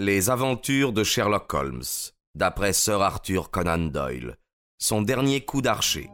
[0.00, 1.82] Les aventures de Sherlock Holmes,
[2.36, 4.36] d'après Sir Arthur Conan Doyle.
[4.78, 6.08] Son dernier coup d'archer.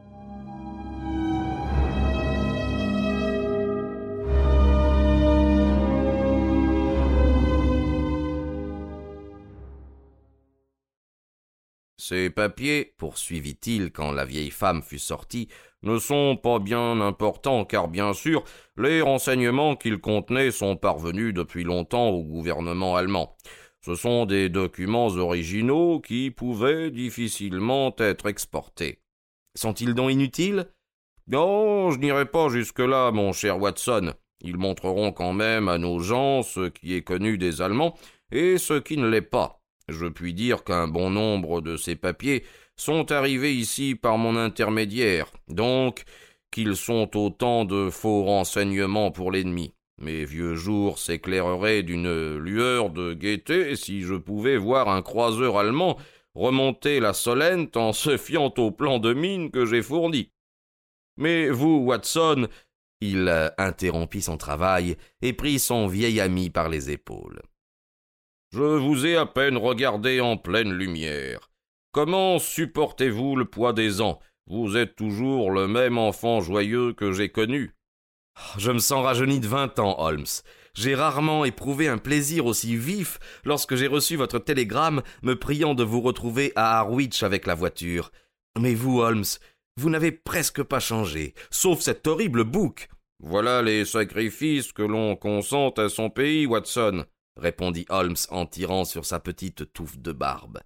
[11.98, 15.48] Ces papiers, poursuivit-il quand la vieille femme fut sortie,
[15.82, 18.44] ne sont pas bien importants, car bien sûr,
[18.78, 23.36] les renseignements qu'ils contenaient sont parvenus depuis longtemps au gouvernement allemand.
[23.84, 29.00] Ce sont des documents originaux qui pouvaient difficilement être exportés.
[29.54, 30.68] Sont-ils donc inutiles?
[31.26, 34.14] Non, je n'irai pas jusque-là, mon cher Watson.
[34.40, 37.94] Ils montreront quand même à nos gens ce qui est connu des Allemands
[38.32, 39.60] et ce qui ne l'est pas.
[39.88, 42.42] Je puis dire qu'un bon nombre de ces papiers
[42.76, 46.04] sont arrivés ici par mon intermédiaire, donc
[46.50, 49.74] qu'ils sont autant de faux renseignements pour l'ennemi.
[49.98, 55.96] Mes vieux jours s'éclaireraient d'une lueur de gaieté si je pouvais voir un croiseur allemand
[56.34, 60.32] remonter la Solente en se fiant au plan de mine que j'ai fourni.
[61.16, 62.48] Mais vous, Watson,
[63.00, 67.40] il interrompit son travail et prit son vieil ami par les épaules.
[68.52, 71.50] Je vous ai à peine regardé en pleine lumière.
[71.92, 74.18] Comment supportez-vous le poids des ans?
[74.46, 77.74] Vous êtes toujours le même enfant joyeux que j'ai connu.
[78.58, 80.26] Je me sens rajeuni de vingt ans, Holmes.
[80.74, 85.84] J'ai rarement éprouvé un plaisir aussi vif lorsque j'ai reçu votre télégramme me priant de
[85.84, 88.10] vous retrouver à Harwich avec la voiture.
[88.58, 89.24] Mais vous, Holmes,
[89.76, 92.88] vous n'avez presque pas changé, sauf cet horrible bouc.
[93.20, 97.04] Voilà les sacrifices que l'on consent à son pays, Watson
[97.36, 100.60] répondit Holmes en tirant sur sa petite touffe de barbe.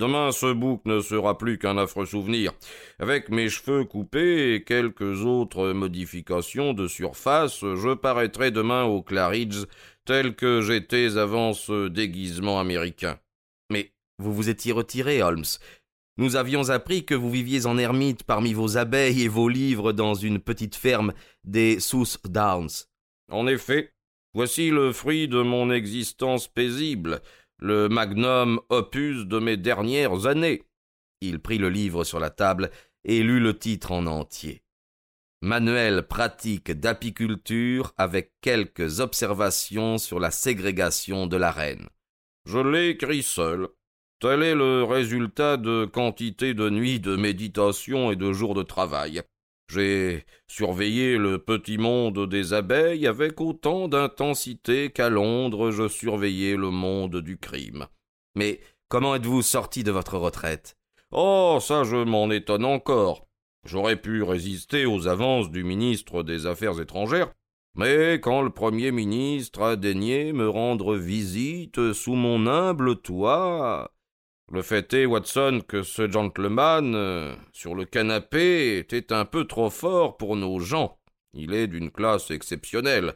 [0.00, 2.54] Demain ce bouc ne sera plus qu'un affreux souvenir.
[3.00, 9.66] Avec mes cheveux coupés et quelques autres modifications de surface, je paraîtrai demain au Claridge
[10.06, 13.18] tel que j'étais avant ce déguisement américain.
[13.70, 15.44] Mais vous vous étiez retiré, Holmes.
[16.16, 20.14] Nous avions appris que vous viviez en ermite parmi vos abeilles et vos livres dans
[20.14, 21.12] une petite ferme
[21.44, 22.86] des South Downs.
[23.30, 23.92] En effet,
[24.32, 27.20] Voici le fruit de mon existence paisible,
[27.60, 30.64] le magnum opus de mes dernières années.
[31.20, 32.70] Il prit le livre sur la table
[33.04, 34.62] et lut le titre en entier.
[35.42, 41.88] Manuel pratique d'apiculture avec quelques observations sur la ségrégation de la reine.
[42.44, 43.68] Je l'ai écrit seul.
[44.20, 49.22] Tel est le résultat de quantité de nuits de méditation et de jours de travail.
[49.72, 56.70] J'ai surveillé le petit monde des abeilles avec autant d'intensité qu'à Londres je surveillais le
[56.70, 57.86] monde du crime.
[58.34, 60.76] Mais comment êtes-vous sorti de votre retraite?
[61.12, 63.28] Oh, ça je m'en étonne encore.
[63.64, 67.32] J'aurais pu résister aux avances du ministre des Affaires étrangères,
[67.76, 73.92] mais quand le Premier ministre a daigné me rendre visite sous mon humble toit,
[74.50, 79.70] le fait est, Watson, que ce gentleman, euh, sur le canapé, était un peu trop
[79.70, 80.98] fort pour nos gens.
[81.34, 83.14] Il est d'une classe exceptionnelle.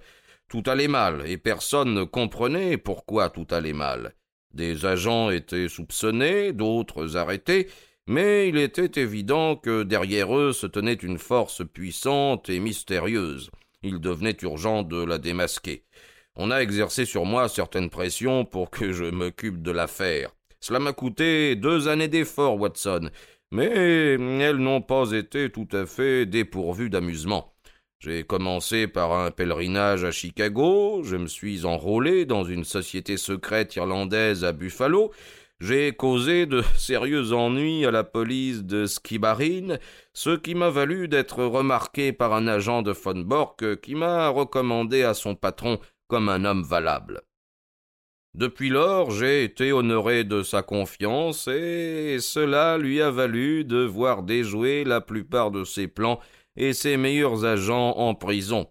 [0.48, 4.14] Tout allait mal, et personne ne comprenait pourquoi tout allait mal.
[4.52, 7.68] Des agents étaient soupçonnés, d'autres arrêtés,
[8.06, 13.50] mais il était évident que derrière eux se tenait une force puissante et mystérieuse.
[13.82, 15.84] Il devenait urgent de la démasquer.
[16.36, 20.30] On a exercé sur moi certaines pressions pour que je m'occupe de l'affaire.
[20.64, 23.10] Cela m'a coûté deux années d'efforts, Watson,
[23.50, 27.52] mais elles n'ont pas été tout à fait dépourvues d'amusement.
[27.98, 33.76] J'ai commencé par un pèlerinage à Chicago, je me suis enrôlé dans une société secrète
[33.76, 35.12] irlandaise à Buffalo,
[35.60, 39.78] j'ai causé de sérieux ennuis à la police de Skibarine,
[40.14, 45.02] ce qui m'a valu d'être remarqué par un agent de Von Bork qui m'a recommandé
[45.02, 47.20] à son patron comme un homme valable.
[48.34, 54.24] Depuis lors, j'ai été honoré de sa confiance, et cela lui a valu de voir
[54.24, 56.18] déjouer la plupart de ses plans
[56.56, 58.68] et ses meilleurs agents en prison.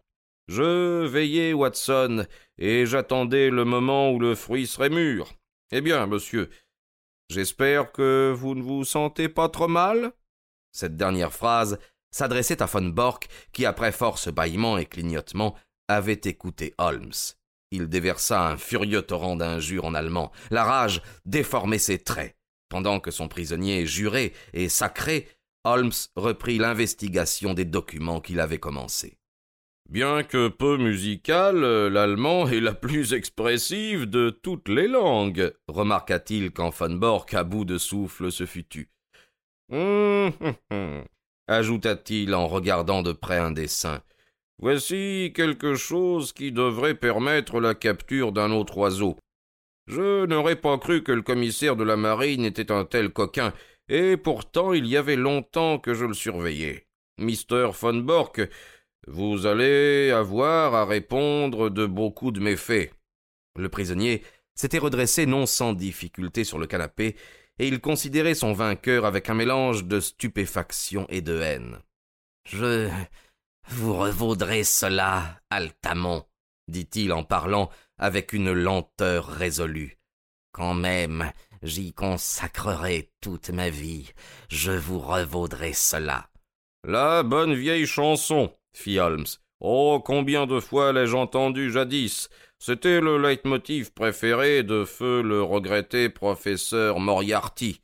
[0.49, 2.25] Je veillais, Watson,
[2.57, 5.31] et j'attendais le moment où le fruit serait mûr.
[5.71, 6.49] Eh bien, monsieur,
[7.29, 10.11] j'espère que vous ne vous sentez pas trop mal?
[10.73, 11.79] Cette dernière phrase
[12.11, 15.55] s'adressait à von Bork, qui, après force bâillements et clignotements,
[15.87, 17.13] avait écouté Holmes.
[17.73, 20.31] Il déversa un furieux torrent d'injures en allemand.
[20.51, 22.37] La rage déformait ses traits.
[22.69, 25.27] Pendant que son prisonnier jurait et sacré,
[25.63, 29.17] Holmes reprit l'investigation des documents qu'il avait commencés.
[29.89, 36.69] Bien que peu musical, l'allemand est la plus expressive de toutes les langues, remarqua-t-il quand
[36.69, 38.91] Von Bork, à bout de souffle, se fut tu.
[39.71, 41.03] Hum, hum, hum,
[41.47, 44.03] ajouta-t-il en regardant de près un dessin.
[44.63, 49.17] Voici quelque chose qui devrait permettre la capture d'un autre oiseau.
[49.87, 53.53] Je n'aurais pas cru que le commissaire de la marine était un tel coquin,
[53.89, 56.87] et pourtant il y avait longtemps que je le surveillais.
[57.17, 58.39] Mister von Bork,
[59.05, 62.93] vous allez avoir à répondre de beaucoup de méfaits.
[63.57, 64.23] Le prisonnier
[64.55, 67.17] s'était redressé non sans difficulté sur le canapé,
[67.59, 71.79] et il considérait son vainqueur avec un mélange de stupéfaction et de haine.
[72.45, 72.89] Je
[73.67, 76.25] vous revaudrai cela, Altamont,
[76.67, 79.97] dit-il en parlant avec une lenteur résolue.
[80.51, 81.31] Quand même
[81.63, 84.11] j'y consacrerai toute ma vie,
[84.49, 86.29] je vous revaudrai cela.
[86.83, 89.25] La bonne vieille chanson, fit Holmes.
[89.61, 92.29] Oh, combien de fois l'ai-je entendu jadis
[92.59, 97.81] C'était le leitmotiv préféré de feu le regretté professeur Moriarty.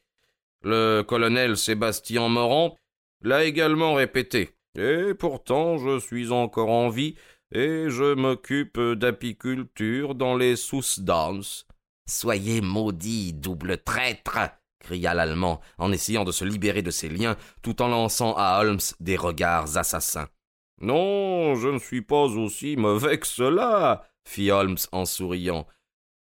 [0.62, 2.78] Le colonel Sébastien Morand
[3.22, 4.50] l'a également répété.
[4.78, 7.16] Et pourtant je suis encore en vie,
[7.52, 10.56] et je m'occupe d'apiculture dans les
[11.00, 11.66] Downs.
[12.08, 14.38] Soyez maudit, double traître
[14.80, 18.80] cria l'Allemand en essayant de se libérer de ses liens tout en lançant à Holmes
[19.00, 20.30] des regards assassins.
[20.82, 25.68] Non, je ne suis pas aussi mauvais que cela, fit Holmes en souriant.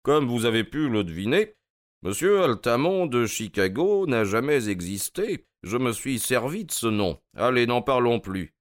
[0.04, 1.56] Comme vous avez pu le deviner,
[2.02, 5.49] Monsieur Altamont de Chicago n'a jamais existé.
[5.64, 7.20] Je me suis servi de ce nom.
[7.36, 8.54] Allez, n'en parlons plus.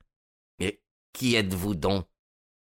[0.59, 0.81] Mais
[1.13, 2.07] qui êtes-vous donc?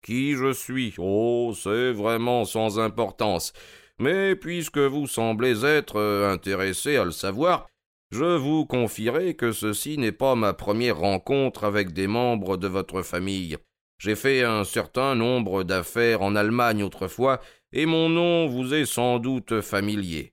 [0.03, 0.95] Qui je suis?
[0.99, 3.53] Oh, c'est vraiment sans importance.
[3.99, 7.69] Mais puisque vous semblez être euh, intéressé à le savoir,
[8.11, 13.03] je vous confierai que ceci n'est pas ma première rencontre avec des membres de votre
[13.03, 13.59] famille.
[13.99, 17.41] J'ai fait un certain nombre d'affaires en Allemagne autrefois,
[17.73, 20.33] et mon nom vous est sans doute familier.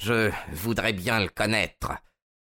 [0.00, 1.92] Je voudrais bien le connaître.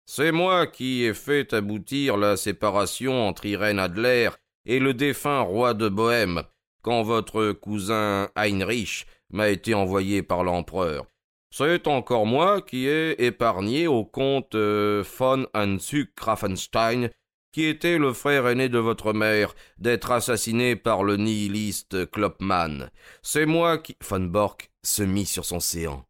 [0.07, 4.31] C'est moi qui ai fait aboutir la séparation entre Irène Adler
[4.67, 6.43] et le défunt roi de Bohême,
[6.83, 11.07] quand votre cousin Heinrich m'a été envoyé par l'empereur.
[11.51, 17.11] C'est encore moi qui ai épargné au comte euh, von Hansuck Grafenstein,
[17.53, 22.91] qui était le frère aîné de votre mère, d'être assassiné par le nihiliste Kloppmann.
[23.23, 23.97] C'est moi qui.
[24.03, 26.05] Von Bork se mit sur son séant.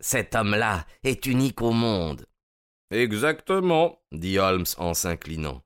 [0.00, 2.24] Cet homme-là est unique au monde.
[2.90, 5.62] Exactement, dit Holmes en s'inclinant.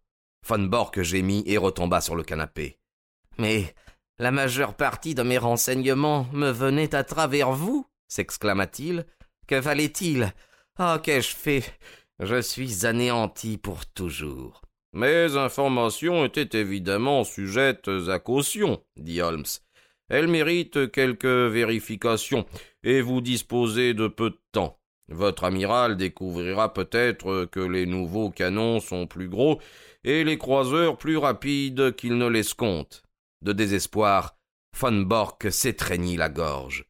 [0.46, 2.78] Von Bork gémit et retomba sur le canapé.
[3.38, 3.74] Mais
[4.18, 9.06] la majeure partie de mes renseignements me venait à travers vous, s'exclama-t-il.
[9.46, 10.32] Que fallait-il?
[10.78, 11.64] Ah, qu'ai-je fait?
[12.18, 14.62] Je suis anéanti pour toujours.
[14.92, 19.46] Mes informations étaient évidemment sujettes à caution, dit Holmes.
[20.08, 22.44] Elles méritent quelques vérifications,
[22.84, 24.78] et vous disposez de peu de temps.
[25.08, 29.60] Votre amiral découvrira peut-être que les nouveaux canons sont plus gros
[30.04, 33.02] et les croiseurs plus rapides qu'il ne l'escompte.
[33.42, 34.36] De désespoir,
[34.78, 36.86] Von Bork s'étreignit la gorge.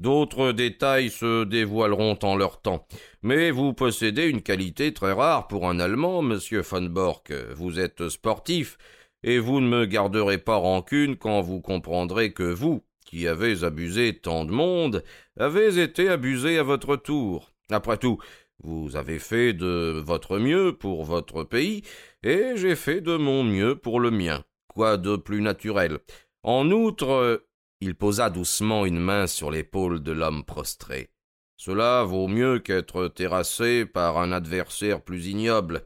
[0.00, 2.86] D'autres détails se dévoileront en leur temps.
[3.22, 7.32] Mais vous possédez une qualité très rare pour un Allemand, monsieur von Bork.
[7.54, 8.78] Vous êtes sportif,
[9.22, 14.16] et vous ne me garderez pas rancune quand vous comprendrez que vous, qui avez abusé
[14.16, 15.02] tant de monde,
[15.36, 17.50] avez été abusé à votre tour.
[17.68, 18.18] Après tout,
[18.62, 21.82] vous avez fait de votre mieux pour votre pays,
[22.22, 24.44] et j'ai fait de mon mieux pour le mien.
[24.68, 25.98] Quoi de plus naturel?
[26.44, 27.44] En outre,
[27.80, 31.08] il posa doucement une main sur l'épaule de l'homme prostré.
[31.56, 35.84] Cela vaut mieux qu'être terrassé par un adversaire plus ignoble.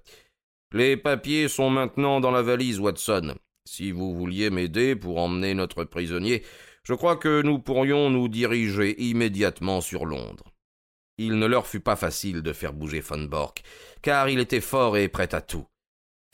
[0.73, 3.35] Les papiers sont maintenant dans la valise, Watson.
[3.65, 6.43] Si vous vouliez m'aider pour emmener notre prisonnier,
[6.85, 10.53] je crois que nous pourrions nous diriger immédiatement sur Londres.
[11.17, 13.63] Il ne leur fut pas facile de faire bouger Von Bork,
[14.03, 15.67] car il était fort et prêt à tout.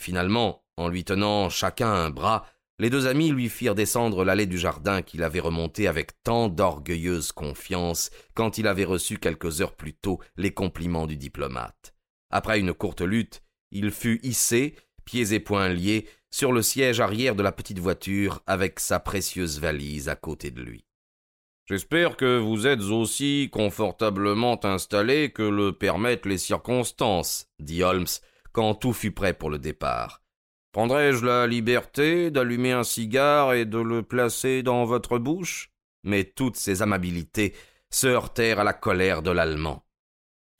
[0.00, 2.46] Finalement, en lui tenant chacun un bras,
[2.78, 7.30] les deux amis lui firent descendre l'allée du jardin qu'il avait remontée avec tant d'orgueilleuse
[7.30, 11.94] confiance quand il avait reçu quelques heures plus tôt les compliments du diplomate.
[12.30, 17.34] Après une courte lutte, il fut hissé, pieds et poings liés, sur le siège arrière
[17.34, 20.84] de la petite voiture avec sa précieuse valise à côté de lui.
[21.66, 28.06] J'espère que vous êtes aussi confortablement installé que le permettent les circonstances, dit Holmes,
[28.52, 30.22] quand tout fut prêt pour le départ.
[30.72, 35.70] Prendrai-je la liberté d'allumer un cigare et de le placer dans votre bouche?
[36.04, 37.54] Mais toutes ces amabilités
[37.90, 39.84] se heurtèrent à la colère de l'Allemand.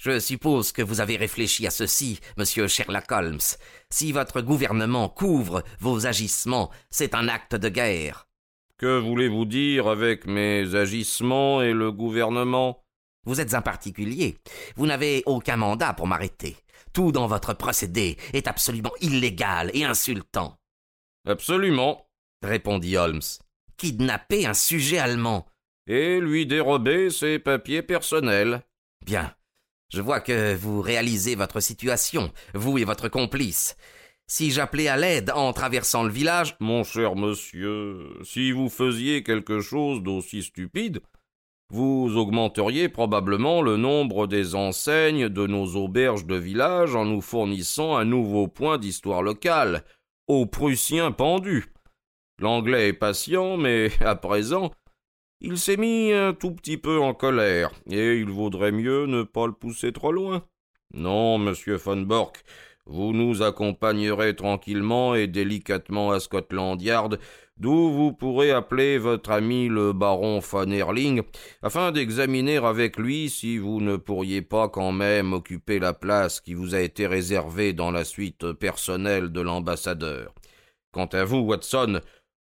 [0.01, 3.39] Je suppose que vous avez réfléchi à ceci, monsieur Sherlock Holmes.
[3.91, 8.27] Si votre gouvernement couvre vos agissements, c'est un acte de guerre.
[8.79, 12.83] Que voulez-vous dire avec mes agissements et le gouvernement?
[13.27, 14.39] Vous êtes un particulier.
[14.75, 16.57] Vous n'avez aucun mandat pour m'arrêter.
[16.95, 20.57] Tout dans votre procédé est absolument illégal et insultant.
[21.29, 22.09] Absolument,
[22.43, 23.21] répondit Holmes.
[23.77, 25.47] Kidnapper un sujet allemand.
[25.87, 28.63] et lui dérober ses papiers personnels.
[29.05, 29.35] Bien.
[29.91, 33.77] Je vois que vous réalisez votre situation, vous et votre complice.
[34.29, 36.57] Si j'appelais à l'aide en traversant le village.
[36.61, 41.01] Mon cher monsieur, si vous faisiez quelque chose d'aussi stupide,
[41.73, 47.97] vous augmenteriez probablement le nombre des enseignes de nos auberges de village en nous fournissant
[47.97, 49.85] un nouveau point d'histoire locale,
[50.29, 51.67] aux Prussiens pendus.
[52.41, 54.71] L'anglais est patient, mais à présent,
[55.41, 59.47] il s'est mis un tout petit peu en colère, et il vaudrait mieux ne pas
[59.47, 60.45] le pousser trop loin.
[60.93, 62.43] Non, monsieur von Bork,
[62.87, 67.19] vous nous accompagnerez tranquillement et délicatement à Scotland Yard,
[67.57, 71.23] d'où vous pourrez appeler votre ami le baron von Erling,
[71.63, 76.55] afin d'examiner avec lui si vous ne pourriez pas quand même occuper la place qui
[76.55, 80.35] vous a été réservée dans la suite personnelle de l'ambassadeur.
[80.93, 82.01] Quant à vous, Watson,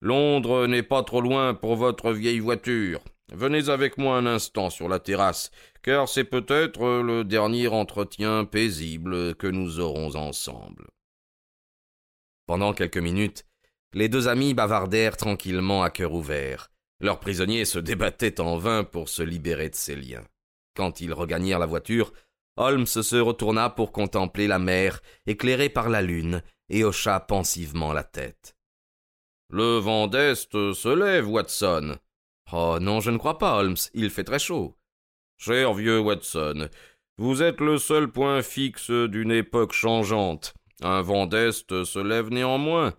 [0.05, 3.01] Londres n'est pas trop loin pour votre vieille voiture.
[3.33, 5.51] Venez avec moi un instant sur la terrasse,
[5.83, 10.89] car c'est peut-être le dernier entretien paisible que nous aurons ensemble.
[12.47, 13.47] Pendant quelques minutes,
[13.95, 16.71] les deux amis bavardèrent tranquillement à cœur ouvert.
[17.01, 20.27] Leur prisonnier se débattait en vain pour se libérer de ses liens.
[20.77, 22.13] Quand ils regagnèrent la voiture,
[22.59, 28.05] Holmes se retourna pour contempler la mer, éclairée par la lune, et hocha pensivement la
[28.05, 28.54] tête.
[29.51, 31.99] Le vent d'Est se lève, Watson.
[32.53, 33.77] Oh non, je ne crois pas, Holmes.
[33.95, 34.77] Il fait très chaud.
[35.37, 36.69] Cher vieux Watson,
[37.19, 40.55] vous êtes le seul point fixe d'une époque changeante.
[40.83, 42.95] Un vent d'Est se lève néanmoins.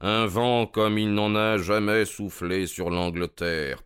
[0.00, 3.82] Un vent comme il n'en a jamais soufflé sur l'Angleterre.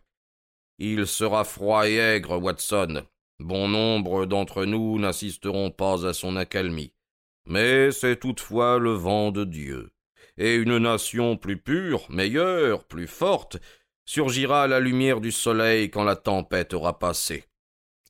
[0.79, 3.03] Il sera froid et aigre, Watson.
[3.39, 6.93] Bon nombre d'entre nous n'assisteront pas à son accalmie.
[7.45, 9.91] Mais c'est toutefois le vent de Dieu.
[10.37, 13.57] Et une nation plus pure, meilleure, plus forte,
[14.05, 17.45] surgira à la lumière du soleil quand la tempête aura passé.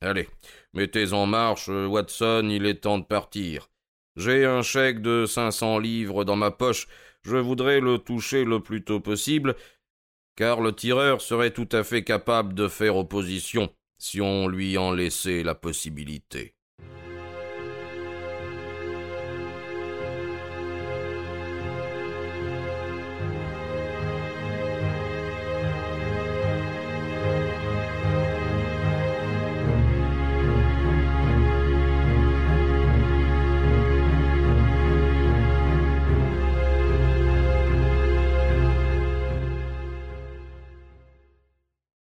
[0.00, 0.28] Allez,
[0.74, 3.70] mettez en marche, Watson, il est temps de partir.
[4.16, 6.88] J'ai un chèque de cinq cents livres dans ma poche,
[7.22, 9.54] je voudrais le toucher le plus tôt possible,
[10.36, 14.90] car le tireur serait tout à fait capable de faire opposition si on lui en
[14.90, 16.55] laissait la possibilité.